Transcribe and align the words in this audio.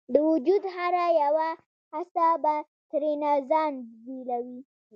د 0.13 0.15
وجود 0.29 0.63
هره 0.75 1.05
یوه 1.21 1.49
حصه 1.93 2.29
به 2.43 2.55
ترېنه 2.89 3.31
ځان 3.49 3.73
بیلوي 4.05 4.59